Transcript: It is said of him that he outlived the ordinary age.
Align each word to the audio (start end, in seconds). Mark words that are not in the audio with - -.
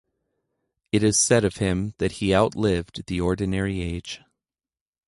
It 0.91 1.03
is 1.03 1.19
said 1.19 1.45
of 1.45 1.57
him 1.57 1.93
that 1.99 2.13
he 2.13 2.33
outlived 2.33 3.03
the 3.05 3.21
ordinary 3.21 3.81
age. 3.83 4.19